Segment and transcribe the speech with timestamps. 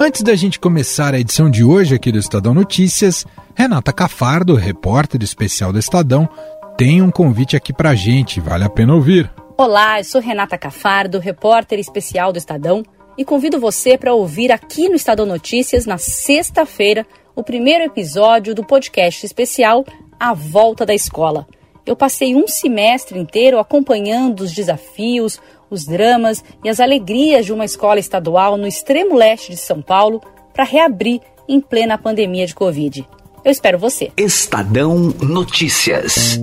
[0.00, 5.20] Antes da gente começar a edição de hoje aqui do Estadão Notícias, Renata Cafardo, repórter
[5.24, 6.28] especial do Estadão,
[6.76, 9.28] tem um convite aqui pra gente, vale a pena ouvir.
[9.56, 12.84] Olá, eu sou Renata Cafardo, repórter especial do Estadão,
[13.18, 17.04] e convido você para ouvir aqui no Estadão Notícias, na sexta-feira,
[17.34, 19.84] o primeiro episódio do podcast especial
[20.18, 21.44] A Volta da Escola.
[21.84, 25.40] Eu passei um semestre inteiro acompanhando os desafios,
[25.70, 30.20] os dramas e as alegrias de uma escola estadual no extremo leste de São Paulo
[30.52, 33.06] para reabrir em plena pandemia de Covid.
[33.44, 34.10] Eu espero você.
[34.16, 36.40] Estadão Notícias.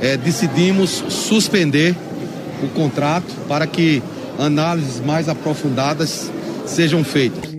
[0.00, 1.94] É, decidimos suspender
[2.62, 4.02] o contrato para que
[4.38, 6.30] análises mais aprofundadas
[6.66, 7.52] sejam feitas.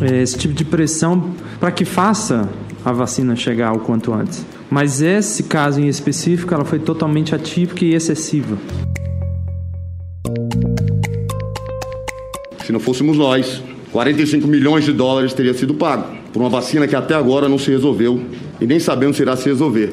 [0.00, 2.48] Esse tipo de pressão para que faça
[2.84, 4.44] a vacina chegar o quanto antes.
[4.72, 8.56] Mas esse caso em específico, ela foi totalmente atípica e excessiva.
[12.64, 16.96] Se não fôssemos nós, 45 milhões de dólares teria sido pago por uma vacina que
[16.96, 18.22] até agora não se resolveu
[18.62, 19.92] e nem sabemos se irá se resolver.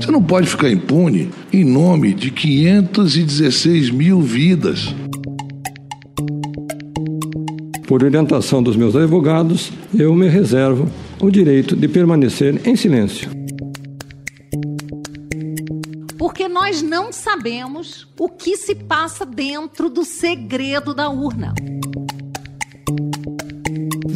[0.00, 4.92] Você não pode ficar impune em nome de 516 mil vidas.
[7.86, 13.30] Por orientação dos meus advogados, eu me reservo o direito de permanecer em silêncio.
[16.18, 21.54] Porque nós não sabemos o que se passa dentro do segredo da urna.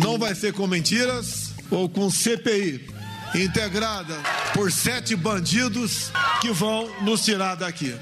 [0.03, 2.89] Não vai ser com mentiras ou com CPI
[3.35, 4.17] integrada
[4.55, 7.95] por sete bandidos que vão nos tirar daqui.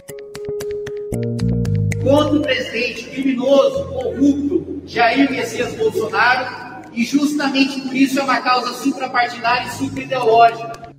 [2.02, 8.72] Contra o presidente criminoso, corrupto, Jair Messias Bolsonaro, e justamente por isso é uma causa
[8.82, 10.94] suprapartidária e supraideológica.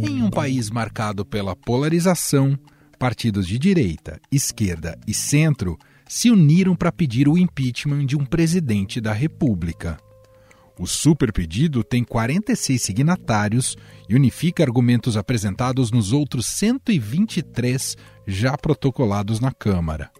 [0.00, 2.58] Em um país marcado pela polarização,
[2.98, 5.78] partidos de direita, esquerda e centro
[6.08, 9.98] se uniram para pedir o impeachment de um presidente da República.
[10.78, 13.76] O superpedido tem 46 signatários
[14.08, 17.96] e unifica argumentos apresentados nos outros 123
[18.26, 20.10] já protocolados na Câmara.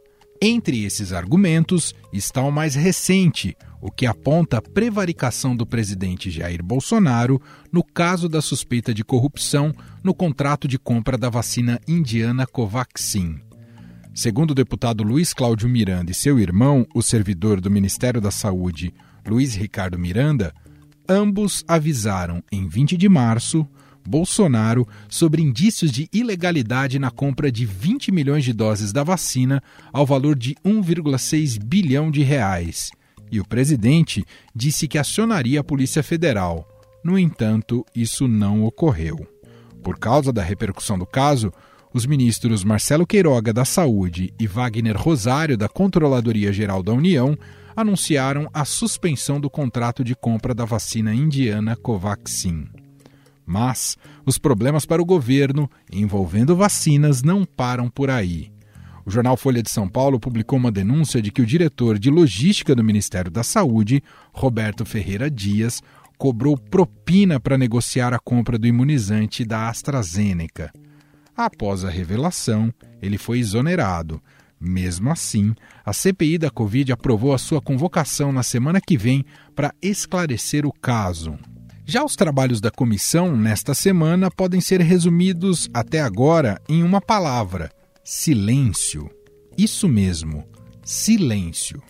[0.41, 6.63] Entre esses argumentos está o mais recente, o que aponta a prevaricação do presidente Jair
[6.63, 7.41] Bolsonaro
[7.73, 9.73] no caso da suspeita de corrupção
[10.05, 13.41] no contrato de compra da vacina indiana Covaxin.
[14.15, 18.93] Segundo o deputado Luiz Cláudio Miranda e seu irmão, o servidor do Ministério da Saúde,
[19.27, 20.55] Luiz Ricardo Miranda,
[21.09, 23.67] ambos avisaram em 20 de março
[24.07, 29.63] Bolsonaro sobre indícios de ilegalidade na compra de 20 milhões de doses da vacina
[29.93, 32.91] ao valor de 1,6 bilhão de reais.
[33.31, 34.25] E o presidente
[34.55, 36.67] disse que acionaria a Polícia Federal.
[37.03, 39.27] No entanto, isso não ocorreu.
[39.83, 41.53] Por causa da repercussão do caso,
[41.93, 47.39] os ministros Marcelo Queiroga da Saúde e Wagner Rosário da Controladoria Geral da União
[47.77, 52.69] anunciaram a suspensão do contrato de compra da vacina indiana Covaxin.
[53.47, 53.97] Mas
[54.27, 58.51] os problemas para o governo envolvendo vacinas não param por aí.
[59.05, 62.75] O jornal Folha de São Paulo publicou uma denúncia de que o diretor de logística
[62.75, 64.03] do Ministério da Saúde,
[64.33, 65.81] Roberto Ferreira Dias,
[66.19, 70.73] cobrou propina para negociar a compra do imunizante da AstraZeneca.
[71.37, 74.21] Após a revelação, ele foi exonerado,
[74.59, 75.55] mesmo assim,
[75.85, 79.25] a CPI da Covid aprovou a sua convocação na semana que vem
[79.55, 81.39] para esclarecer o caso.
[81.89, 87.71] Já os trabalhos da comissão nesta semana podem ser resumidos até agora em uma palavra:
[88.03, 89.09] silêncio.
[89.57, 90.45] Isso mesmo,
[90.85, 91.81] silêncio.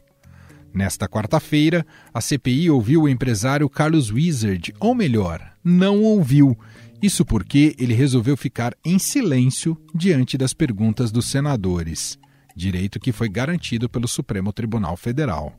[0.72, 6.54] Nesta quarta-feira, a CPI ouviu o empresário Carlos Wizard, ou melhor, não ouviu.
[7.02, 12.18] Isso porque ele resolveu ficar em silêncio diante das perguntas dos senadores
[12.56, 15.54] direito que foi garantido pelo Supremo Tribunal Federal.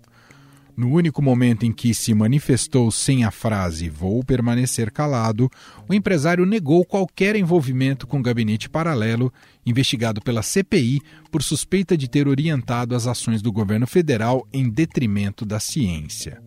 [0.77, 5.49] No único momento em que se manifestou sem a frase vou permanecer calado,
[5.89, 9.33] o empresário negou qualquer envolvimento com o gabinete paralelo,
[9.65, 11.01] investigado pela CPI
[11.31, 16.39] por suspeita de ter orientado as ações do governo federal em detrimento da ciência.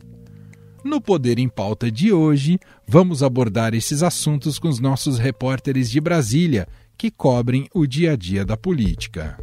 [0.85, 6.01] No Poder em Pauta de hoje, vamos abordar esses assuntos com os nossos repórteres de
[6.01, 9.37] Brasília, que cobrem o dia a dia da política.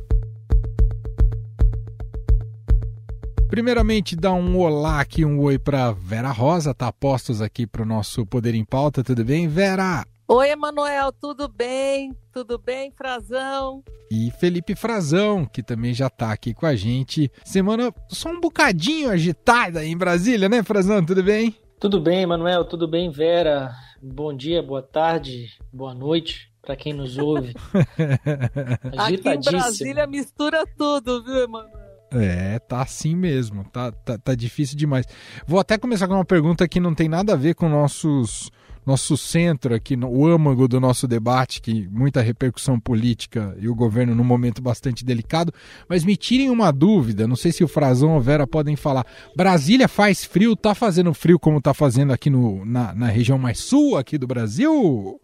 [3.49, 7.85] Primeiramente, dá um olá aqui, um oi para Vera Rosa, tá postos aqui para o
[7.85, 10.05] nosso Poder em Pauta, tudo bem, Vera?
[10.27, 12.13] Oi, Emanuel, tudo bem?
[12.33, 13.81] Tudo bem, Frazão?
[14.11, 17.31] E Felipe Frazão, que também já tá aqui com a gente.
[17.45, 21.03] Semana só um bocadinho agitada em Brasília, né, Frazão?
[21.05, 21.55] Tudo bem?
[21.79, 23.71] Tudo bem, Emanuel, tudo bem, Vera?
[24.01, 27.53] Bom dia, boa tarde, boa noite para quem nos ouve.
[28.97, 31.86] Aqui em Brasília mistura tudo, viu, Emanuel?
[32.11, 35.05] É, tá assim mesmo, tá, tá, tá difícil demais.
[35.45, 38.49] Vou até começar com uma pergunta que não tem nada a ver com nossos
[38.87, 44.15] nosso centro aqui, o âmago do nosso debate, que muita repercussão política e o governo
[44.15, 45.53] num momento bastante delicado.
[45.89, 49.05] Mas me tirem uma dúvida, não sei se o Frazão ou Vera podem falar.
[49.35, 53.59] Brasília faz frio, tá fazendo frio como tá fazendo aqui no, na, na região mais
[53.59, 55.19] sul aqui do Brasil?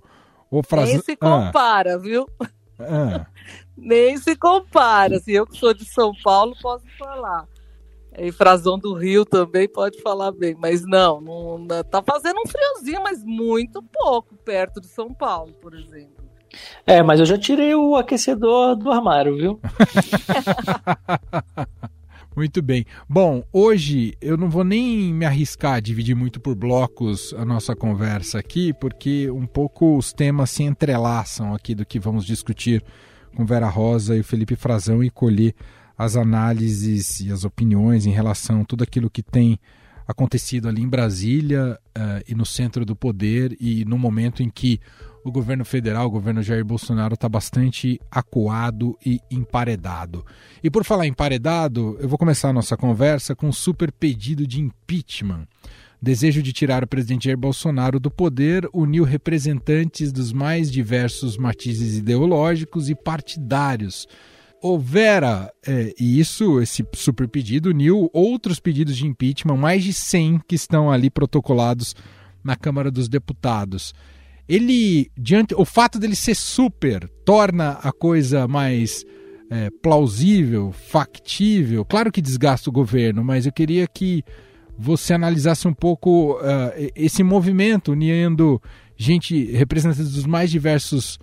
[0.52, 0.96] Ou Frazão...
[0.96, 1.98] Nem se compara, ah.
[1.98, 2.28] viu?
[2.78, 3.26] Ah.
[3.78, 5.20] Nem se compara.
[5.20, 7.48] Se eu que sou de São Paulo, posso falar.
[8.18, 13.02] E Frazão do Rio também pode falar bem, mas não, não tá fazendo um friozinho,
[13.04, 16.24] mas muito pouco perto de São Paulo, por exemplo.
[16.86, 19.60] É, mas eu já tirei o aquecedor do armário, viu?
[22.36, 22.84] Muito bem.
[23.08, 27.76] Bom, hoje eu não vou nem me arriscar a dividir muito por blocos a nossa
[27.76, 32.84] conversa aqui, porque um pouco os temas se entrelaçam aqui do que vamos discutir
[33.34, 35.54] com Vera Rosa e o Felipe Frazão e colher
[35.98, 39.60] as análises e as opiniões em relação a tudo aquilo que tem
[40.08, 44.80] acontecido ali em Brasília uh, e no centro do poder e no momento em que
[45.24, 50.26] o governo federal, o governo Jair Bolsonaro, está bastante acuado e emparedado.
[50.62, 54.60] E por falar emparedado, eu vou começar a nossa conversa com um super pedido de
[54.60, 55.48] impeachment.
[56.04, 61.98] Desejo de tirar o presidente Jair Bolsonaro do poder uniu representantes dos mais diversos matizes
[61.98, 64.06] ideológicos e partidários
[64.82, 70.42] Vera, é, e isso, esse super pedido uniu outros pedidos de impeachment, mais de 100
[70.46, 71.96] que estão ali protocolados
[72.44, 73.94] na Câmara dos Deputados.
[74.48, 79.06] Ele, diante, o fato dele ser super, torna a coisa mais
[79.50, 81.86] é, plausível, factível.
[81.86, 84.24] Claro que desgasta o governo, mas eu queria que
[84.78, 88.62] você analisasse um pouco uh, esse movimento, unindo
[88.96, 91.16] gente, representantes dos mais diversos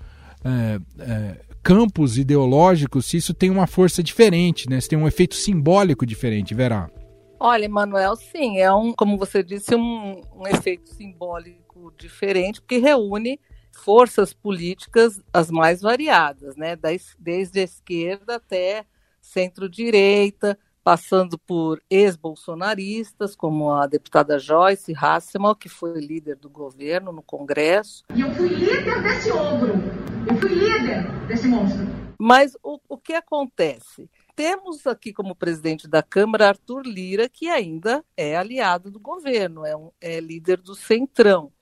[0.45, 4.81] uh, uh, campos ideológicos, se isso tem uma força diferente, né?
[4.81, 6.91] Se tem um efeito simbólico diferente, Vera.
[7.39, 13.41] Olha, Manuel, sim, é um, como você disse, um, um efeito simbólico diferente, porque reúne
[13.73, 16.77] forças políticas as mais variadas, né?
[17.19, 18.85] Desde a esquerda até
[19.21, 20.59] centro-direita,
[20.91, 28.03] passando por ex-bolsonaristas, como a deputada Joyce Hasselmann, que foi líder do governo no Congresso.
[28.13, 29.75] E eu fui líder desse ogro,
[30.29, 31.87] eu fui líder desse monstro.
[32.19, 34.11] Mas o, o que acontece?
[34.35, 39.77] Temos aqui como presidente da Câmara Arthur Lira, que ainda é aliado do governo, é,
[39.77, 41.53] um, é líder do Centrão.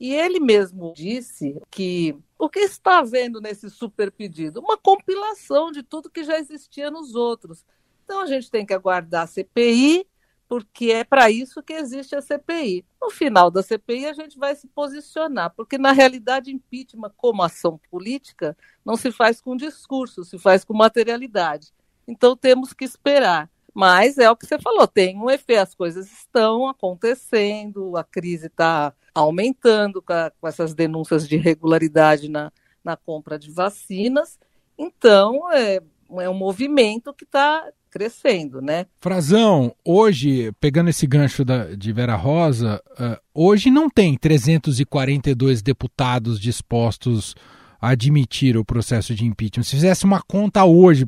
[0.00, 4.58] E ele mesmo disse que o que está havendo nesse super pedido?
[4.58, 7.64] Uma compilação de tudo que já existia nos outros.
[8.04, 10.06] Então a gente tem que aguardar a CPI,
[10.48, 12.84] porque é para isso que existe a CPI.
[13.00, 17.80] No final da CPI a gente vai se posicionar, porque na realidade impeachment como ação
[17.90, 21.72] política não se faz com discurso, se faz com materialidade.
[22.06, 23.50] Então temos que esperar.
[23.74, 28.48] Mas é o que você falou, tem um efeito, as coisas estão acontecendo, a crise
[28.48, 32.52] está aumentando com, a, com, essas denúncias de irregularidade na,
[32.84, 34.38] na compra de vacinas.
[34.76, 35.80] Então, é,
[36.20, 38.86] é um movimento que está crescendo, né?
[39.00, 46.40] Frazão, hoje, pegando esse gancho da, de Vera Rosa, uh, hoje não tem 342 deputados
[46.40, 47.34] dispostos
[47.82, 49.64] a admitir o processo de impeachment.
[49.64, 51.04] Se fizesse uma conta hoje,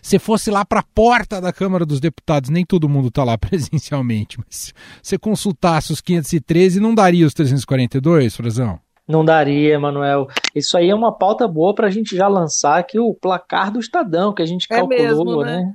[0.00, 3.36] se fosse lá para a porta da Câmara dos Deputados, nem todo mundo está lá
[3.38, 8.80] presencialmente, mas se consultasse os 513, não daria os 342, Frazão?
[9.06, 10.28] Não daria, Manuel.
[10.54, 13.78] Isso aí é uma pauta boa para a gente já lançar aqui o placar do
[13.78, 15.56] Estadão, que a gente é calculou, mesmo, né?
[15.56, 15.74] né?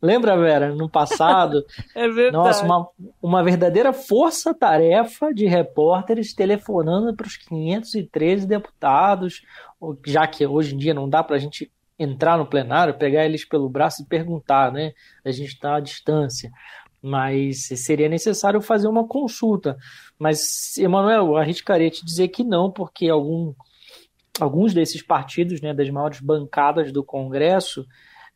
[0.00, 1.64] Lembra, Vera, no passado?
[1.96, 2.32] é verdade.
[2.32, 2.88] Nossa, uma,
[3.20, 9.42] uma verdadeira força-tarefa de repórteres telefonando para os 513 deputados,
[10.06, 13.44] já que hoje em dia não dá para a gente entrar no plenário, pegar eles
[13.44, 14.92] pelo braço e perguntar, né?
[15.24, 16.52] A gente está à distância.
[17.06, 19.76] Mas seria necessário fazer uma consulta.
[20.18, 23.54] Mas, Emanuel, arriscaria te dizer que não, porque algum,
[24.40, 27.86] alguns desses partidos, né, das maiores bancadas do Congresso,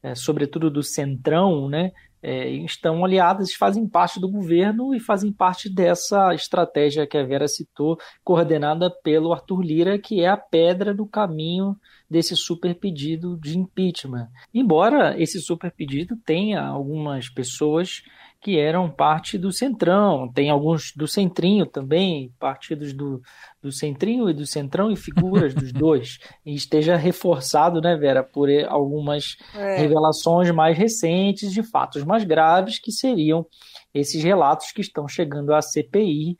[0.00, 1.90] é, sobretudo do Centrão, né,
[2.22, 7.48] é, estão aliadas, fazem parte do governo e fazem parte dessa estratégia que a Vera
[7.48, 11.76] citou, coordenada pelo Arthur Lira, que é a pedra no caminho
[12.08, 14.28] desse super pedido de impeachment.
[14.52, 18.02] Embora esse super pedido tenha algumas pessoas
[18.40, 20.30] que eram parte do Centrão.
[20.32, 23.20] Tem alguns do Centrinho também, partidos do,
[23.62, 26.18] do Centrinho e do Centrão e figuras dos dois.
[26.44, 29.76] E esteja reforçado, né, Vera, por algumas é.
[29.76, 33.46] revelações mais recentes de fatos mais graves, que seriam
[33.92, 36.36] esses relatos que estão chegando à CPI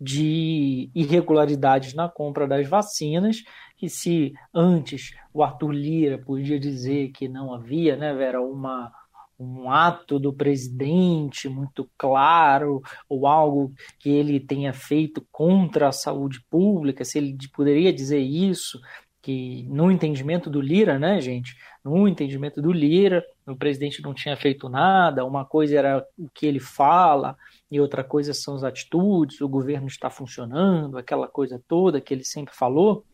[0.00, 3.36] de irregularidades na compra das vacinas,
[3.76, 8.90] que se antes o Arthur Lira podia dizer que não havia, né, Vera, uma,
[9.38, 16.40] um ato do presidente muito claro, ou algo que ele tenha feito contra a saúde
[16.48, 18.78] pública, se ele poderia dizer isso,
[19.24, 21.56] que no entendimento do Lira, né, gente?
[21.82, 26.44] No entendimento do Lira, o presidente não tinha feito nada, uma coisa era o que
[26.44, 27.34] ele fala,
[27.70, 32.24] e outra coisa são as atitudes, o governo está funcionando, aquela coisa toda que ele
[32.24, 33.04] sempre falou.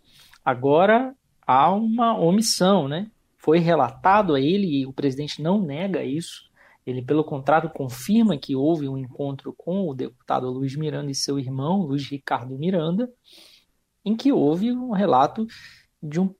[0.44, 1.14] Agora
[1.46, 3.08] há uma omissão, né?
[3.42, 6.50] Foi relatado a ele, e o presidente não nega isso.
[6.86, 11.38] Ele, pelo contrário, confirma que houve um encontro com o deputado Luiz Miranda e seu
[11.38, 13.10] irmão, Luiz Ricardo Miranda,
[14.04, 15.46] em que houve um relato
[16.02, 16.34] de um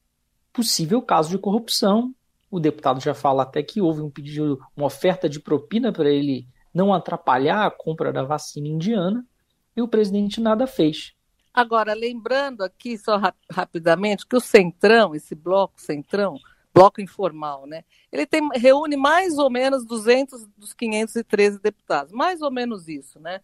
[0.52, 2.14] possível caso de corrupção.
[2.50, 6.47] O deputado já fala até que houve um pedido, uma oferta de propina para ele
[6.73, 9.26] não atrapalhar a compra da vacina indiana,
[9.75, 11.14] e o presidente nada fez.
[11.52, 16.37] Agora, lembrando aqui só rap rapidamente que o Centrão, esse bloco Centrão,
[16.72, 17.84] bloco informal, né?
[18.12, 23.40] Ele tem, reúne mais ou menos 200 dos 513 deputados, mais ou menos isso, né?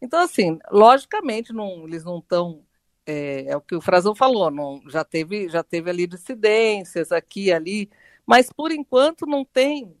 [0.00, 2.62] Então, assim, logicamente, não, eles não estão
[3.06, 7.46] é, é, o que o Frazão falou, não, já, teve, já teve ali dissidências aqui
[7.46, 7.90] e ali,
[8.26, 9.96] mas por enquanto não tem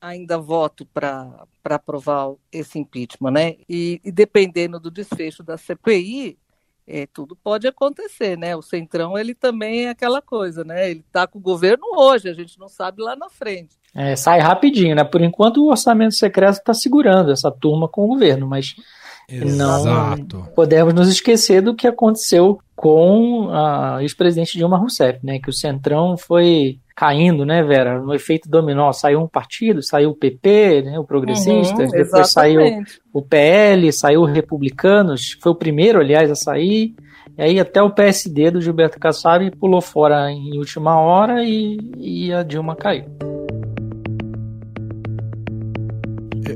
[0.00, 3.56] ainda voto para aprovar esse impeachment, né?
[3.68, 6.38] E, e, dependendo do desfecho da CPI,
[6.86, 8.54] é, tudo pode acontecer, né?
[8.54, 10.90] O Centrão, ele também é aquela coisa, né?
[10.90, 13.76] Ele está com o governo hoje, a gente não sabe lá na frente.
[13.94, 15.04] É, sai rapidinho, né?
[15.04, 18.74] Por enquanto o orçamento secreto está segurando essa turma com o governo, mas
[19.28, 20.38] Exato.
[20.38, 25.38] Não podemos nos esquecer do que aconteceu com a ex-presidente Dilma Rousseff, né?
[25.38, 28.00] Que o Centrão foi caindo, né, Vera?
[28.00, 32.60] No efeito dominó, saiu um partido, saiu o PP, né, o Progressista, uhum, depois saiu
[33.12, 36.94] o PL, saiu o Republicanos, foi o primeiro, aliás, a sair,
[37.36, 42.32] e aí até o PSD do Gilberto Kassab pulou fora em última hora e, e
[42.32, 43.33] a Dilma caiu.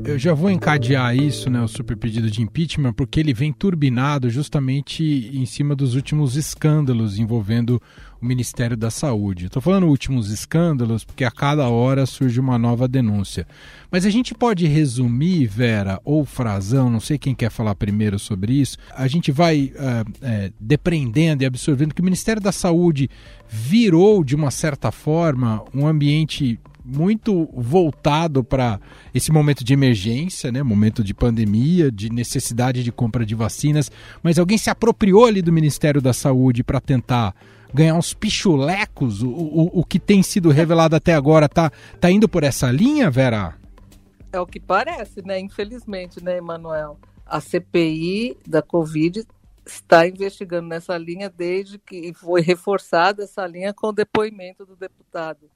[0.05, 4.29] Eu já vou encadear isso, né, o super pedido de impeachment, porque ele vem turbinado
[4.29, 7.81] justamente em cima dos últimos escândalos envolvendo
[8.21, 9.45] o Ministério da Saúde.
[9.45, 13.47] Estou falando últimos escândalos porque a cada hora surge uma nova denúncia.
[13.89, 18.53] Mas a gente pode resumir, Vera ou Frazão, não sei quem quer falar primeiro sobre
[18.53, 23.09] isso, a gente vai uh, é, depreendendo e absorvendo que o Ministério da Saúde
[23.47, 28.79] virou, de uma certa forma, um ambiente muito voltado para
[29.13, 30.63] esse momento de emergência, né?
[30.63, 33.91] momento de pandemia, de necessidade de compra de vacinas,
[34.23, 37.35] mas alguém se apropriou ali do Ministério da Saúde para tentar
[37.73, 39.21] ganhar uns pichulecos?
[39.21, 43.09] O, o, o que tem sido revelado até agora tá, tá indo por essa linha,
[43.09, 43.55] Vera?
[44.31, 45.39] É o que parece, né?
[45.39, 46.97] Infelizmente, né, Emanuel?
[47.25, 49.23] A CPI da Covid
[49.65, 55.49] está investigando nessa linha desde que foi reforçada essa linha com o depoimento do deputado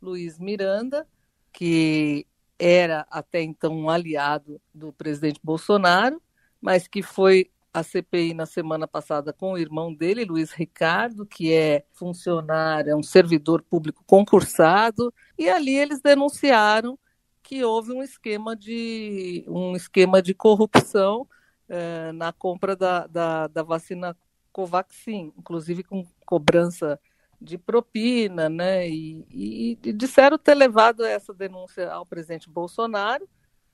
[0.00, 1.06] Luiz Miranda,
[1.52, 2.26] que
[2.58, 6.20] era até então um aliado do presidente Bolsonaro,
[6.60, 11.52] mas que foi à CPI na semana passada com o irmão dele, Luiz Ricardo, que
[11.52, 16.98] é funcionário, é um servidor público concursado, e ali eles denunciaram
[17.42, 21.26] que houve um esquema de, um esquema de corrupção
[21.68, 24.16] eh, na compra da, da, da vacina
[24.52, 27.00] Covaxin, inclusive com cobrança
[27.40, 28.88] de propina, né?
[28.88, 33.28] E, e, e, disseram ter levado essa denúncia ao presidente Bolsonaro,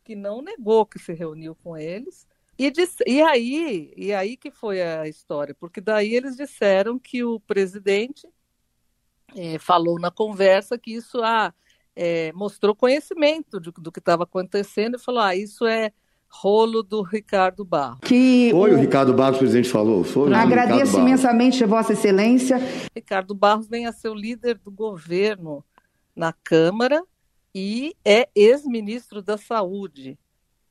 [0.04, 2.26] que não negou que se reuniu com eles.
[2.58, 7.22] E, disse, e aí, e aí que foi a história, porque daí eles disseram que
[7.22, 8.26] o presidente
[9.34, 11.52] é, falou na conversa que isso ah,
[11.94, 15.92] é, mostrou conhecimento do, do que estava acontecendo e falou: ah, isso é
[16.28, 18.00] rolo do Ricardo Barros.
[18.02, 20.04] Que Foi o, o Ricardo Barros, o presidente falou.
[20.04, 22.58] Foi Agradeço imensamente a Vossa Excelência.
[22.94, 25.64] Ricardo Barros vem a ser o líder do governo
[26.14, 27.02] na Câmara
[27.54, 30.18] e é ex-ministro da Saúde.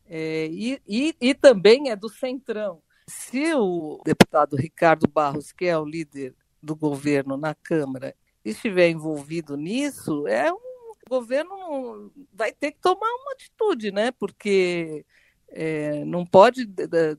[0.07, 2.81] É, e, e, e também é do Centrão.
[3.07, 9.55] Se o deputado Ricardo Barros, que é o líder do governo na Câmara, estiver envolvido
[9.55, 10.75] nisso, é um
[11.07, 14.11] o governo vai ter que tomar uma atitude, né?
[14.11, 15.05] Porque
[15.57, 16.65] é, não pode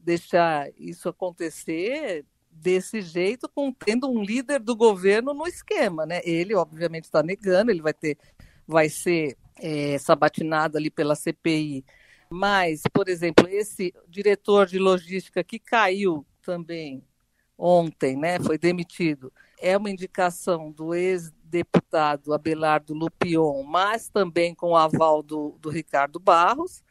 [0.02, 6.21] deixar isso acontecer desse jeito, com, tendo um líder do governo no esquema, né?
[6.23, 8.19] Ele, obviamente, está negando, ele vai ter,
[8.66, 11.83] vai ser é, sabatinado ali pela CPI.
[12.28, 17.02] Mas, por exemplo, esse diretor de logística que caiu também
[17.57, 18.38] ontem, né?
[18.38, 19.33] Foi demitido.
[19.59, 26.21] É uma indicação do ex-deputado Abelardo Lupion, mas também com o aval do, do Ricardo
[26.21, 26.85] Barros.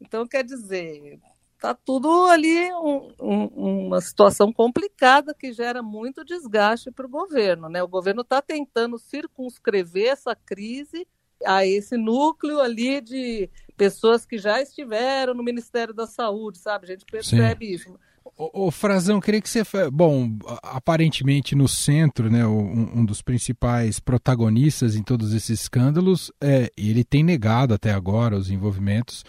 [0.00, 1.18] Então, quer dizer,
[1.56, 7.68] Está tudo ali um, um, uma situação complicada que gera muito desgaste para o governo.
[7.70, 7.82] Né?
[7.82, 11.08] O governo está tentando circunscrever essa crise
[11.44, 16.84] a esse núcleo ali de pessoas que já estiveram no Ministério da Saúde, sabe?
[16.84, 17.72] A gente percebe Sim.
[17.72, 17.98] isso.
[18.36, 19.62] O, Frazão, queria que você.
[19.90, 26.70] Bom, aparentemente no centro, né, um, um, dos principais protagonistas em todos esses escândalos, é,
[26.76, 29.24] ele tem negado até agora os envolvimentos,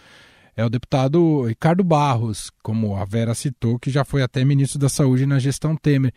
[0.57, 4.89] é o deputado Ricardo Barros, como a Vera citou, que já foi até ministro da
[4.89, 6.11] Saúde na gestão Temer.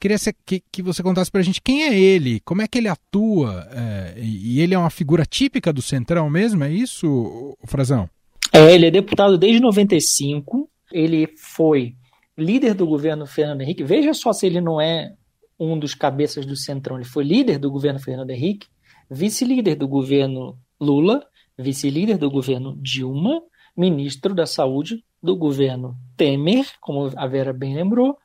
[0.00, 2.88] Queria que, que você contasse para a gente quem é ele, como é que ele
[2.88, 8.08] atua, é, e ele é uma figura típica do Centrão mesmo, é isso, Frazão?
[8.50, 11.94] É, ele é deputado desde 95, ele foi
[12.36, 13.84] líder do governo Fernando Henrique.
[13.84, 15.12] Veja só se ele não é
[15.58, 16.96] um dos cabeças do Centrão.
[16.96, 18.66] Ele foi líder do governo Fernando Henrique,
[19.10, 21.24] vice-líder do governo Lula,
[21.58, 23.40] vice-líder do governo Dilma,
[23.76, 28.18] ministro da Saúde do governo Temer, como a Vera bem lembrou,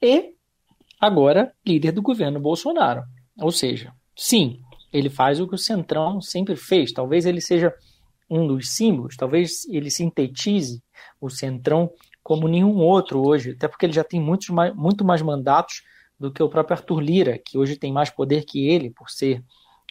[0.00, 0.34] e
[1.00, 3.02] agora líder do governo Bolsonaro.
[3.38, 4.60] Ou seja, sim,
[4.92, 6.92] ele faz o que o Centrão sempre fez.
[6.92, 7.72] Talvez ele seja
[8.28, 10.82] um dos símbolos, talvez ele sintetize
[11.20, 11.90] o Centrão
[12.22, 15.82] como nenhum outro hoje, até porque ele já tem muitos mais, muito mais mandatos
[16.18, 19.42] do que o próprio Arthur Lira, que hoje tem mais poder que ele, por ser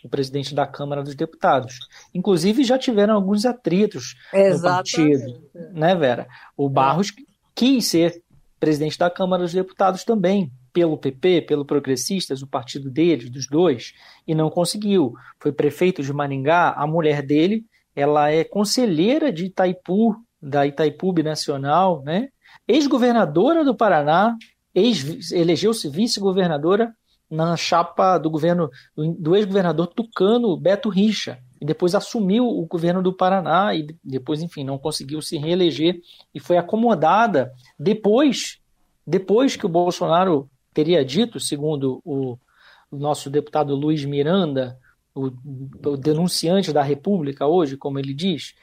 [0.04, 1.80] o presidente da Câmara dos Deputados.
[2.14, 4.98] Inclusive, já tiveram alguns atritos Exatamente.
[4.98, 6.28] no partido, né, Vera?
[6.58, 7.14] O Barros
[7.56, 8.22] quis ser
[8.60, 13.94] presidente da Câmara dos Deputados também, pelo PP, pelo Progressistas, o partido deles, dos dois,
[14.28, 15.14] e não conseguiu.
[15.40, 17.66] Foi prefeito de Maringá, a mulher dele,
[17.96, 22.30] ela é conselheira de Itaipu, da Itaipu Nacional, né?
[22.68, 24.36] Ex-governadora do Paraná,
[24.74, 26.94] ex elegeu-se vice-governadora
[27.32, 33.14] na chapa do governo do ex-governador tucano Beto Richa e depois assumiu o governo do
[33.14, 36.00] Paraná e depois, enfim, não conseguiu se reeleger
[36.36, 38.60] e foi acomodada depois
[39.06, 42.38] depois que o Bolsonaro teria dito, segundo o,
[42.92, 44.78] nosso deputado Luiz Miranda,
[45.14, 45.28] o,
[45.86, 48.54] o, denunciante da República hoje, como ele diz,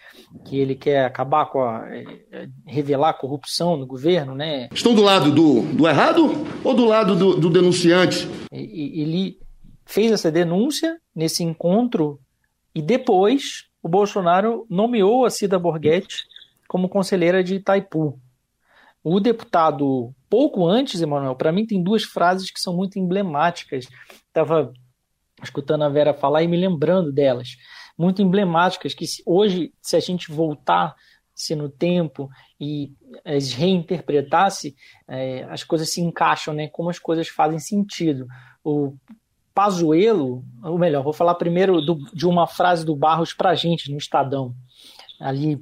[0.47, 1.87] que ele quer acabar com a.
[1.91, 4.69] É, revelar a corrupção no governo, né?
[4.73, 6.33] Estão do lado do, do errado
[6.65, 8.29] ou do lado do, do denunciante?
[8.51, 9.39] Ele
[9.85, 12.21] fez essa denúncia nesse encontro
[12.75, 16.25] e depois o Bolsonaro nomeou a Cida Borghetti
[16.69, 18.19] como conselheira de Itaipu.
[19.03, 23.89] O deputado, pouco antes, Emanuel, para mim tem duas frases que são muito emblemáticas.
[24.27, 24.73] Estava
[25.43, 27.57] escutando a Vera falar e me lembrando delas,
[27.97, 32.29] muito emblemáticas, que hoje, se a gente voltasse no tempo
[32.61, 32.93] e
[33.25, 36.69] as reinterpretasse, é, as coisas se encaixam, né?
[36.69, 38.27] Como as coisas fazem sentido.
[38.63, 38.95] O
[39.55, 43.91] Pazuello, ou melhor, vou falar primeiro do, de uma frase do Barros para a gente
[43.91, 44.55] no Estadão,
[45.19, 45.61] ali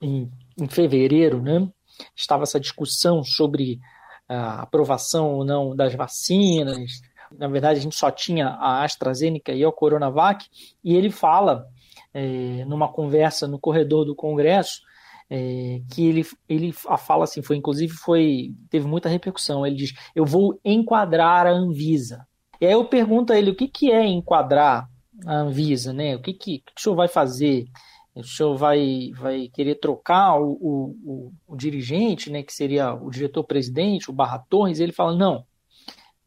[0.00, 0.30] em,
[0.60, 1.68] em fevereiro, né?
[2.14, 3.80] Estava essa discussão sobre
[4.28, 7.00] a aprovação ou não das vacinas,
[7.38, 10.46] na verdade, a gente só tinha a AstraZeneca e a Coronavac,
[10.82, 11.66] e ele fala,
[12.12, 14.80] é, numa conversa no corredor do Congresso,
[15.30, 19.66] é, que ele, ele fala assim, foi inclusive foi teve muita repercussão.
[19.66, 22.26] Ele diz: Eu vou enquadrar a Anvisa.
[22.60, 24.86] E aí eu pergunto a ele o que, que é enquadrar
[25.26, 26.14] a Anvisa, né?
[26.16, 27.64] O que, que, que o senhor vai fazer?
[28.14, 33.10] O senhor vai, vai querer trocar o, o, o, o dirigente, né, que seria o
[33.10, 34.80] diretor-presidente, o Barra Torres?
[34.80, 35.46] Ele fala: não,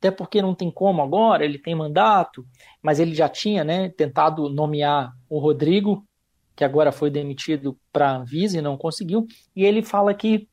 [0.06, 2.46] até porque não tem como agora, ele tem mandato,
[2.80, 6.06] mas ele já tinha né, tentado nomear o Rodrigo,
[6.56, 10.48] que agora foi demitido para a Anvisa e não conseguiu, e ele fala que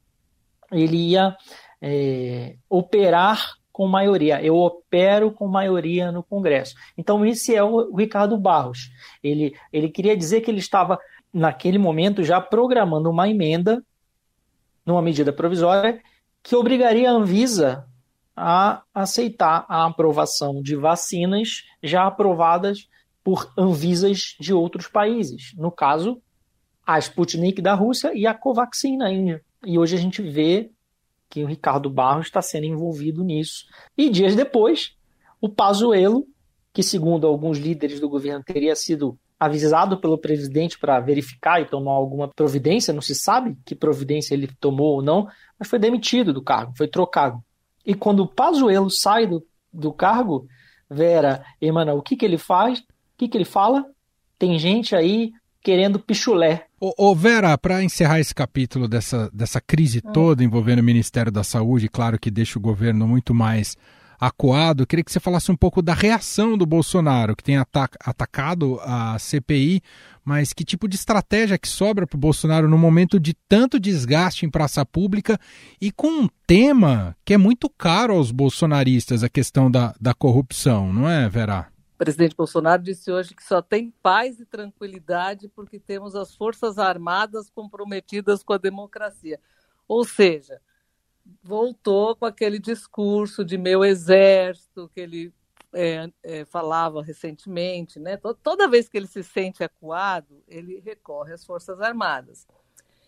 [0.70, 1.36] ele ia
[1.82, 4.42] é, operar com maioria.
[4.42, 6.74] Eu opero com maioria no Congresso.
[6.96, 8.90] Então, esse é o Ricardo Barros.
[9.22, 10.98] Ele, ele queria dizer que ele estava,
[11.32, 13.84] naquele momento, já programando uma emenda,
[14.84, 16.00] numa medida provisória,
[16.42, 17.86] que obrigaria a Anvisa
[18.36, 22.88] a aceitar a aprovação de vacinas já aprovadas
[23.22, 25.52] por Anvisas de outros países.
[25.56, 26.20] No caso,
[26.84, 29.42] a Sputnik da Rússia e a Covaxin na Índia.
[29.64, 30.70] E hoje a gente vê
[31.30, 33.64] que o Ricardo Barros está sendo envolvido nisso.
[33.96, 34.96] E dias depois,
[35.40, 36.26] o Pazuello,
[36.72, 41.92] que segundo alguns líderes do governo teria sido avisado pelo presidente para verificar e tomar
[41.92, 45.26] alguma providência, não se sabe que providência ele tomou ou não,
[45.58, 47.42] mas foi demitido do cargo, foi trocado.
[47.84, 50.46] E quando o Pazuello sai do, do cargo,
[50.88, 52.80] Vera, Emanuel, o que, que ele faz?
[52.80, 52.84] O
[53.16, 53.84] que, que ele fala?
[54.38, 56.66] Tem gente aí querendo pichulé.
[56.80, 60.12] Ô, ô Vera, para encerrar esse capítulo dessa, dessa crise hum.
[60.12, 63.76] toda envolvendo o Ministério da Saúde, claro que deixa o governo muito mais
[64.20, 69.18] acuado, queria que você falasse um pouco da reação do Bolsonaro, que tem atacado a
[69.18, 69.82] CPI
[70.24, 74.46] mas que tipo de estratégia que sobra para o Bolsonaro no momento de tanto desgaste
[74.46, 75.38] em praça pública
[75.80, 80.92] e com um tema que é muito caro aos bolsonaristas, a questão da, da corrupção,
[80.92, 81.68] não é, Vera?
[81.94, 86.78] O presidente Bolsonaro disse hoje que só tem paz e tranquilidade porque temos as Forças
[86.78, 89.38] Armadas comprometidas com a democracia.
[89.86, 90.60] Ou seja,
[91.42, 95.32] voltou com aquele discurso de meu exército que ele
[95.72, 98.18] é, é, falava recentemente, né?
[98.42, 102.46] Toda vez que ele se sente acuado, ele recorre às Forças Armadas.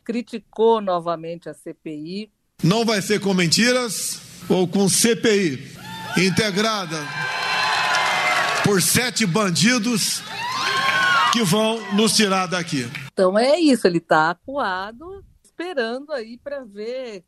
[0.02, 2.30] Criticou novamente a CPI.
[2.62, 5.58] Não vai ser com mentiras ou com CPI
[6.16, 6.96] integrada
[8.64, 10.22] por sete bandidos
[11.32, 12.84] que vão nos tirar daqui.
[13.12, 17.24] Então é isso, ele está acuado, esperando aí para ver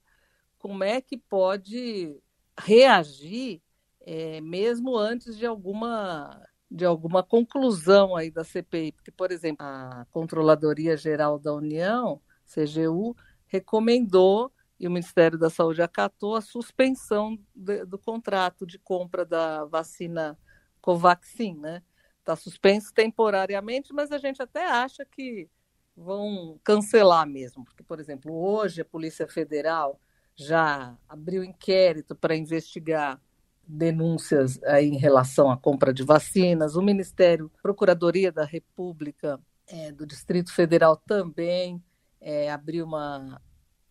[0.59, 2.17] como é que pode
[2.59, 3.61] reagir
[4.07, 10.05] é, mesmo antes de alguma de alguma conclusão aí da CPI, porque por exemplo a
[10.11, 13.17] Controladoria Geral da União, CGU,
[13.47, 19.65] recomendou e o Ministério da Saúde acatou a suspensão de, do contrato de compra da
[19.65, 20.37] vacina
[20.81, 21.83] Covaxin, né?
[22.19, 25.49] Está suspenso temporariamente, mas a gente até acha que
[25.97, 30.01] vão cancelar mesmo, porque por exemplo hoje a Polícia Federal
[30.35, 33.21] já abriu inquérito para investigar
[33.67, 36.77] denúncias aí em relação à compra de vacinas.
[36.77, 41.83] O Ministério, Procuradoria da República é, do Distrito Federal também
[42.21, 43.41] é, abriu uma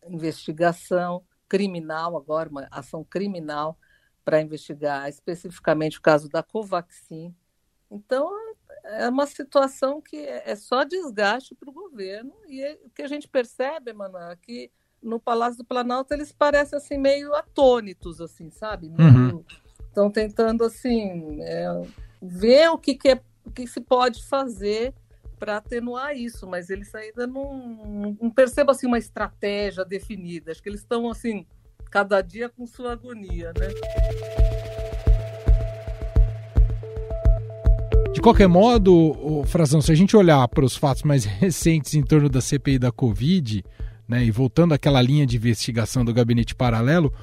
[0.07, 3.77] investigação criminal, agora, uma ação criminal
[4.23, 7.35] para investigar especificamente o caso da Covaxin.
[7.91, 8.31] Então,
[8.83, 13.07] é uma situação que é só desgaste para o governo e é, o que a
[13.07, 18.49] gente percebe, Manuel, é que no Palácio do Planalto eles parecem assim meio atônitos, assim,
[18.49, 18.87] sabe?
[18.87, 19.43] Uhum.
[19.95, 21.81] Estão tentando assim é,
[22.21, 24.93] ver o que, que, é, o que se pode fazer
[25.39, 28.33] para atenuar isso, mas eles ainda não, não
[28.67, 30.51] assim uma estratégia definida.
[30.51, 31.45] Acho que eles estão assim
[31.89, 33.67] cada dia com sua agonia, né?
[38.13, 42.27] De qualquer modo, Frazão, se a gente olhar para os fatos mais recentes em torno
[42.27, 43.63] da CPI da Covid,
[44.05, 47.13] né, e voltando àquela linha de investigação do gabinete paralelo,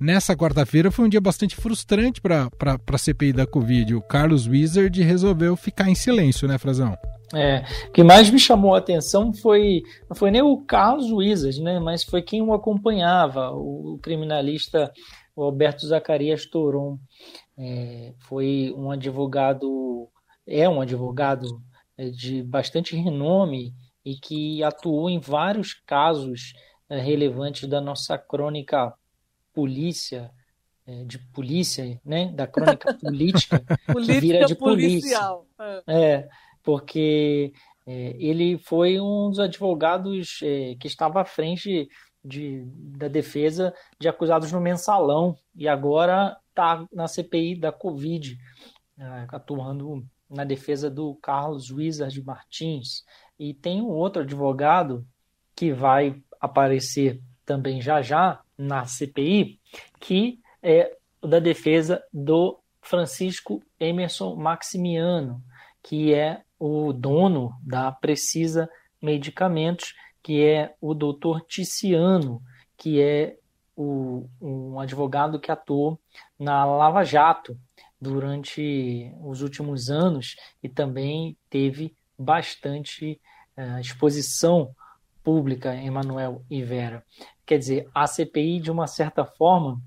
[0.00, 2.48] nessa quarta-feira foi um dia bastante frustrante para
[2.86, 3.94] a CPI da Covid.
[3.94, 6.96] O Carlos Wizard resolveu ficar em silêncio, né, Frazão?
[7.34, 11.60] É, o que mais me chamou a atenção foi não foi nem o Carlos Wizard,
[11.60, 14.90] né, mas foi quem o acompanhava, o criminalista
[15.36, 16.98] Alberto Zacarias Toron.
[17.56, 20.08] É, foi um advogado,
[20.46, 21.60] é um advogado
[21.96, 26.52] é, de bastante renome e que atuou em vários casos
[26.88, 28.94] é, relevantes da nossa crônica
[29.58, 30.30] polícia,
[30.86, 32.30] é, de polícia, né?
[32.32, 35.18] da crônica política, que vira de polícia.
[35.58, 35.82] É.
[35.88, 36.28] é,
[36.62, 37.52] porque
[37.84, 41.88] é, ele foi um dos advogados é, que estava à frente
[42.24, 42.62] de,
[42.96, 48.38] da defesa de acusados no mensalão e agora está na CPI da Covid,
[48.96, 53.02] é, atuando na defesa do Carlos Wizard Martins,
[53.36, 55.04] e tem um outro advogado
[55.56, 59.60] que vai aparecer também já já na CPI,
[60.00, 65.42] que é da defesa do Francisco Emerson Maximiano,
[65.82, 68.68] que é o dono da Precisa
[69.00, 72.42] Medicamentos, que é o doutor Ticiano,
[72.76, 73.36] que é
[73.76, 76.00] o, um advogado que atuou
[76.38, 77.56] na Lava Jato
[78.00, 83.20] durante os últimos anos e também teve bastante
[83.56, 84.74] uh, exposição
[85.28, 87.04] pública, Emanuel e Vera.
[87.44, 89.78] Quer dizer, a CPI, de uma certa forma,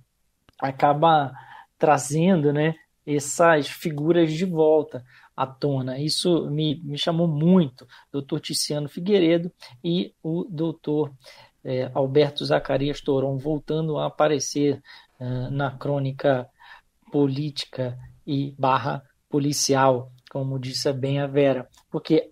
[0.60, 1.34] acaba
[1.80, 2.75] trazendo né,
[3.08, 5.04] essas figuras de volta
[5.36, 5.99] à tona.
[5.99, 9.51] Isso me, me chamou muito, doutor Ticiano Figueiredo
[9.84, 11.12] e o doutor
[11.63, 14.80] é, Alberto Zacarias Toron voltando a aparecer
[15.19, 16.47] uh, na crônica
[17.12, 21.67] política e barra policial, como disse bem a Vera.
[21.89, 22.30] Porque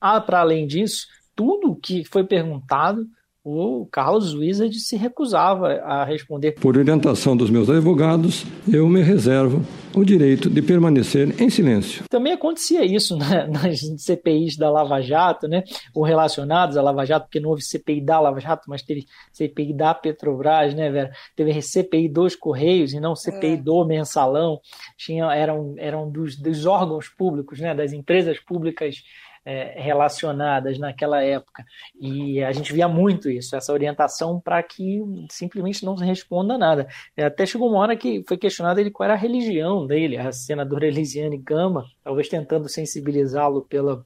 [0.00, 3.06] ah, para além disso, tudo que foi perguntado,
[3.44, 6.52] o Carlos Wizard se recusava a responder.
[6.52, 9.64] Por orientação dos meus advogados, eu me reservo
[9.94, 12.04] o direito de permanecer em silêncio.
[12.08, 17.26] Também acontecia isso né, nas CPIs da Lava Jato, né, ou relacionados à Lava Jato,
[17.26, 21.10] porque não houve CPI da Lava Jato, mas teve CPI da Petrobras, né, Vera?
[21.34, 23.56] Teve CPI dos Correios e não CPI é.
[23.56, 24.60] do Mensalão.
[24.96, 29.02] Tinha, eram eram dos, dos órgãos públicos, né, das empresas públicas
[29.44, 31.64] é, relacionadas naquela época.
[32.00, 35.00] E a gente via muito isso, essa orientação para que
[35.30, 36.86] simplesmente não se responda nada.
[37.16, 40.86] Até chegou uma hora que foi questionado ele qual era a religião dele, a senadora
[40.86, 44.04] Elisiane Gama, talvez tentando sensibilizá-lo pela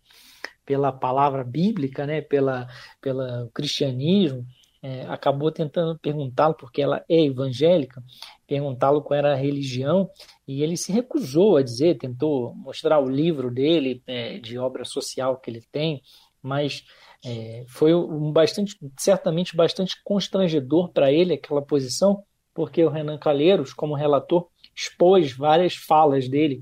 [0.67, 2.67] pela palavra bíblica, né, pela,
[3.01, 4.45] pelo cristianismo,
[4.87, 8.01] é, acabou tentando perguntá-lo, porque ela é evangélica,
[8.47, 10.09] perguntá-lo qual era a religião,
[10.47, 15.39] e ele se recusou a dizer, tentou mostrar o livro dele, é, de obra social
[15.39, 16.03] que ele tem,
[16.41, 16.85] mas
[17.25, 22.23] é, foi um bastante, certamente bastante constrangedor para ele aquela posição,
[22.55, 26.61] porque o Renan Calheiros, como relator, expôs várias falas dele,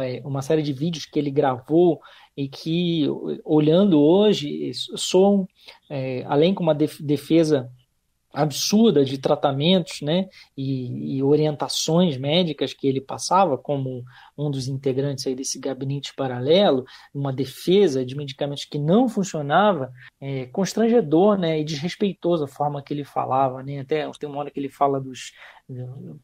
[0.00, 2.00] é, uma série de vídeos que ele gravou
[2.36, 3.06] e que,
[3.44, 5.46] olhando hoje, soam,
[5.88, 7.70] é, além com uma defesa
[8.32, 14.02] absurda de tratamentos né, e, e, orientações médicas que ele passava, como
[14.36, 20.46] um dos integrantes aí desse gabinete paralelo, uma defesa de medicamentos que não funcionava, é,
[20.46, 23.62] constrangedor né, e desrespeitoso a forma que ele falava.
[23.62, 23.80] Né?
[23.80, 25.32] Até tem uma hora que ele fala dos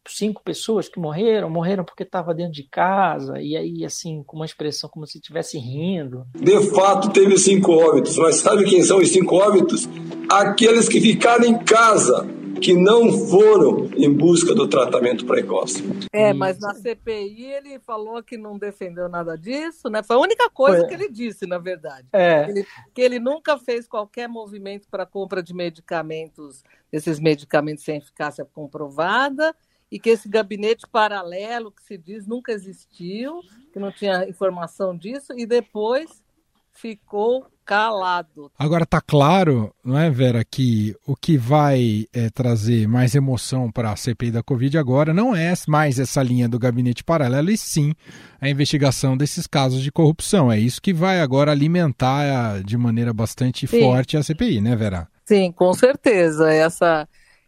[0.07, 4.45] cinco pessoas que morreram, morreram porque estava dentro de casa, e aí, assim, com uma
[4.45, 6.25] expressão como se estivesse rindo.
[6.35, 9.89] De fato, teve cinco óbitos, mas sabe quem são os cinco óbitos?
[10.29, 12.27] Aqueles que ficaram em casa,
[12.61, 15.83] que não foram em busca do tratamento precoce.
[16.13, 20.03] É, mas na CPI ele falou que não defendeu nada disso, né?
[20.03, 20.87] Foi a única coisa Foi.
[20.87, 22.07] que ele disse, na verdade.
[22.13, 22.47] É.
[22.47, 28.45] Ele, que ele nunca fez qualquer movimento para compra de medicamentos, esses medicamentos sem eficácia
[28.45, 29.55] comprovada,
[29.91, 33.41] e que esse gabinete paralelo que se diz nunca existiu,
[33.73, 36.23] que não tinha informação disso, e depois
[36.73, 38.51] ficou calado.
[38.57, 43.91] Agora tá claro, não é, Vera, que o que vai é, trazer mais emoção para
[43.91, 47.93] a CPI da Covid agora não é mais essa linha do gabinete paralelo, e sim
[48.41, 50.51] a investigação desses casos de corrupção.
[50.51, 53.79] É isso que vai agora alimentar de maneira bastante sim.
[53.79, 55.07] forte a CPI, né, Vera?
[55.25, 56.51] Sim, com certeza.
[56.51, 57.07] Essa,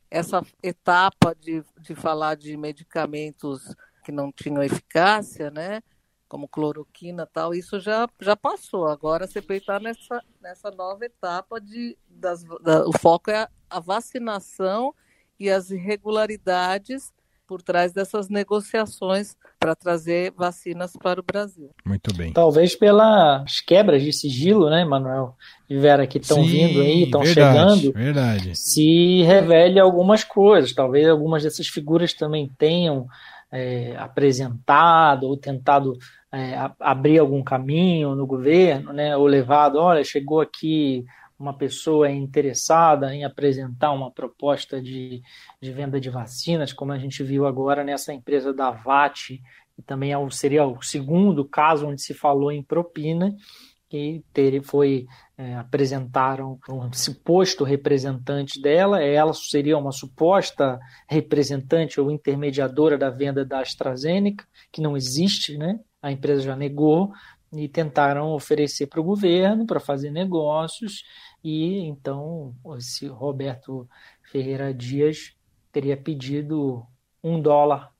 [0.09, 5.81] essa etapa de, de falar de medicamentos que não tinham eficácia, né?
[6.33, 8.87] Como cloroquina tal, isso já, já passou.
[8.87, 11.95] Agora a CPI está nessa, nessa nova etapa de.
[12.09, 14.95] Das, da, o foco é a, a vacinação
[15.39, 17.13] e as irregularidades
[17.45, 21.69] por trás dessas negociações para trazer vacinas para o Brasil.
[21.85, 22.33] Muito bem.
[22.33, 25.35] Talvez pelas quebras de sigilo, né, Manuel
[25.69, 28.55] e Vera, que estão vindo aí, estão chegando, verdade.
[28.55, 30.73] se revele algumas coisas.
[30.73, 33.07] Talvez algumas dessas figuras também tenham
[33.53, 35.95] é, apresentado ou tentado
[36.33, 41.05] é, abrir algum caminho no governo, né, ou levado, olha, chegou aqui
[41.37, 45.21] uma pessoa interessada em apresentar uma proposta de,
[45.61, 49.39] de venda de vacinas, como a gente viu agora nessa empresa da VAT,
[49.75, 53.35] que também é o, seria o segundo caso onde se falou em propina,
[53.87, 55.05] que ter, foi
[55.37, 63.45] é, apresentaram um suposto representante dela, ela seria uma suposta representante ou intermediadora da venda
[63.45, 65.79] da AstraZeneca, que não existe, né?
[66.03, 67.13] A empresa já negou
[67.53, 71.03] e tentaram oferecer para o governo para fazer negócios
[71.43, 73.87] e então esse Roberto
[74.21, 75.33] Ferreira Dias
[75.71, 76.85] teria pedido
[77.23, 77.91] um dólar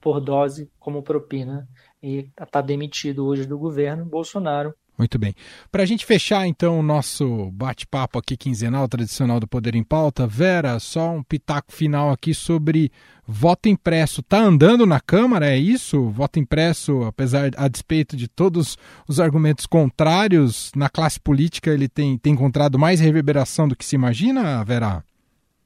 [0.00, 1.66] por dose como propina
[2.02, 4.04] e está demitido hoje do governo.
[4.04, 5.34] Bolsonaro muito bem.
[5.70, 10.26] Para a gente fechar então o nosso bate-papo aqui quinzenal, tradicional do Poder em Pauta,
[10.26, 12.92] Vera, só um pitaco final aqui sobre
[13.26, 14.20] voto impresso.
[14.20, 16.08] Está andando na Câmara, é isso?
[16.10, 18.78] Voto impresso, apesar a despeito de todos
[19.08, 23.96] os argumentos contrários, na classe política ele tem, tem encontrado mais reverberação do que se
[23.96, 25.04] imagina, Vera?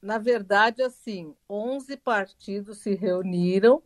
[0.00, 3.82] Na verdade, assim, 11 partidos se reuniram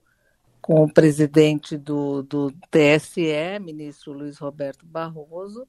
[0.62, 5.66] com o presidente do, do TSE, ministro Luiz Roberto Barroso,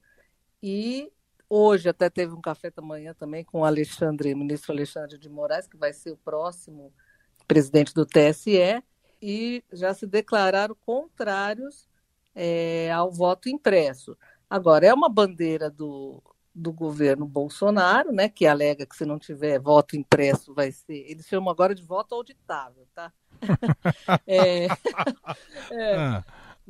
[0.62, 1.12] e
[1.50, 5.66] hoje até teve um café da manhã também com o Alexandre, ministro Alexandre de Moraes,
[5.66, 6.92] que vai ser o próximo
[7.46, 8.82] presidente do TSE,
[9.20, 11.88] e já se declararam contrários
[12.32, 14.16] é, ao voto impresso.
[14.48, 16.22] Agora, é uma bandeira do,
[16.54, 21.04] do governo Bolsonaro, né, que alega que se não tiver voto impresso vai ser.
[21.10, 23.12] Eles chamam agora de voto auditável, tá?
[24.26, 24.66] É,
[25.70, 26.24] é, ah.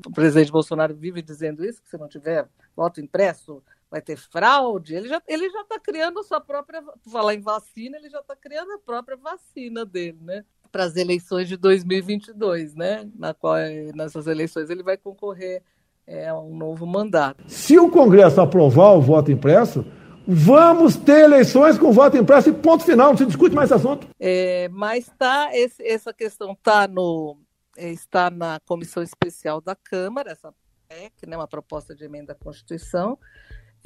[0.04, 4.94] O presidente Bolsonaro vive dizendo isso, que se não tiver voto impresso vai ter fraude.
[4.94, 8.34] Ele já ele já está criando a sua própria, falar em vacina, ele já está
[8.34, 10.44] criando a própria vacina dele, né?
[10.72, 13.08] Para as eleições de 2022, né?
[13.14, 13.54] Na qual
[13.94, 15.62] nessas eleições ele vai concorrer
[16.06, 17.44] é, a um novo mandato.
[17.46, 19.84] Se o Congresso aprovar o voto impresso,
[20.26, 24.06] Vamos ter eleições com voto impresso e ponto final, não se discute mais esse assunto.
[24.18, 27.38] É, mas tá, esse, essa questão está no
[27.76, 30.54] é, está na comissão especial da Câmara, essa
[30.88, 33.18] PEC, né, uma proposta de emenda à Constituição,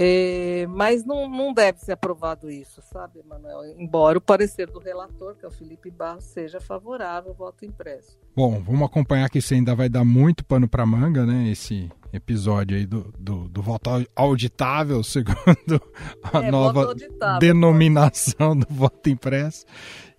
[0.00, 3.64] é, mas não, não deve ser aprovado isso, sabe, Manuel?
[3.76, 8.16] Embora o parecer do relator, que é o Felipe Barros, seja favorável ao voto impresso.
[8.36, 11.48] Bom, vamos acompanhar que isso ainda vai dar muito pano para manga, né?
[11.50, 15.82] Esse episódio aí do, do, do voto auditável, segundo
[16.32, 16.94] a É, nova
[17.40, 19.66] denominação do voto impresso.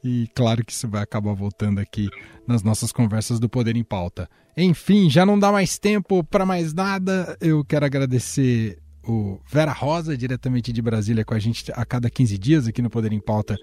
[0.04, 2.10] E claro que isso vai acabar voltando aqui
[2.46, 4.30] nas nossas conversas do Poder em Pauta.
[4.58, 7.38] Enfim, já não dá mais tempo para mais nada.
[7.40, 8.78] Eu quero agradecer
[9.12, 12.90] o Vera Rosa, diretamente de Brasília, com a gente a cada 15 dias aqui no
[12.90, 13.56] Poder em Pauta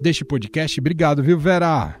[0.00, 0.78] deste podcast.
[0.80, 2.00] Obrigado, viu, Vera?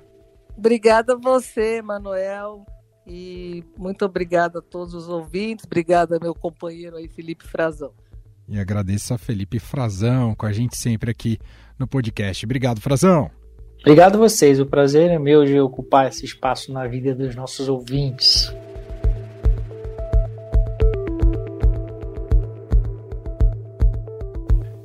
[0.56, 2.64] Obrigada a você, Manuel.
[3.06, 5.64] E muito obrigada a todos os ouvintes.
[5.66, 7.92] Obrigada, meu companheiro aí, Felipe Frazão.
[8.48, 11.38] E agradeço a Felipe Frazão, com a gente sempre aqui
[11.78, 12.44] no podcast.
[12.44, 13.30] Obrigado, Frazão.
[13.80, 14.60] Obrigado a vocês.
[14.60, 18.50] O prazer é meu de ocupar esse espaço na vida dos nossos ouvintes.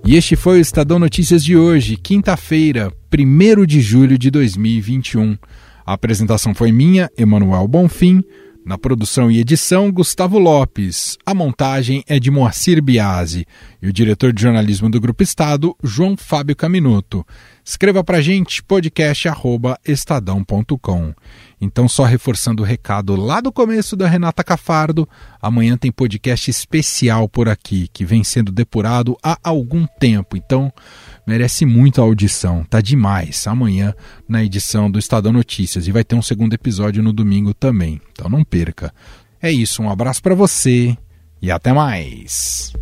[0.09, 5.37] E este foi o Estadão Notícias de hoje, quinta-feira, 1 de julho de 2021.
[5.85, 8.23] A apresentação foi minha, Emanuel Bonfim.
[8.69, 11.17] Na produção e edição, Gustavo Lopes.
[11.25, 13.47] A montagem é de Moacir Biasi.
[13.81, 17.25] E o diretor de jornalismo do Grupo Estado, João Fábio Caminuto.
[17.65, 21.15] Escreva pra gente podcast@estadão.com.
[21.59, 25.09] Então, só reforçando o recado lá do começo da Renata Cafardo,
[25.41, 30.37] amanhã tem podcast especial por aqui, que vem sendo depurado há algum tempo.
[30.37, 30.71] Então,
[31.29, 32.63] merece muito a audição.
[32.63, 33.45] Tá demais.
[33.45, 33.93] Amanhã
[34.27, 38.01] na edição do Estadão Notícias e vai ter um segundo episódio no domingo também.
[38.11, 38.91] Então não perca.
[39.39, 40.97] É isso, um abraço para você
[41.39, 42.73] e até mais.